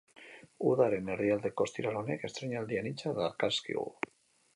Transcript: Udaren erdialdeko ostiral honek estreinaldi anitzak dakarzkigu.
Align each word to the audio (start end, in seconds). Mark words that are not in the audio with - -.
Udaren 0.69 1.11
erdialdeko 1.15 1.67
ostiral 1.69 1.99
honek 1.99 2.25
estreinaldi 2.29 2.81
anitzak 2.81 3.15
dakarzkigu. 3.19 3.85